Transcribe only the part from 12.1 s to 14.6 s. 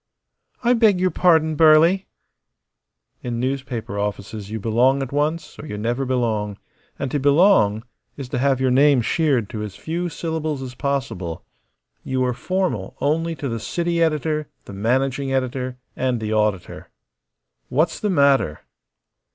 are formal only to the city editor,